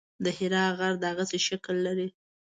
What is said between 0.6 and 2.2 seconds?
غر دغسې شکل لري.